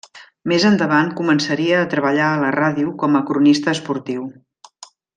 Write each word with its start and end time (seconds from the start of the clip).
Més 0.51 0.63
endavant 0.69 1.11
començaria 1.19 1.81
a 1.83 1.89
treballar 1.93 2.31
a 2.31 2.41
la 2.47 2.51
ràdio 2.57 2.97
com 3.05 3.21
a 3.21 3.25
cronista 3.31 3.79
esportiu. 3.79 4.29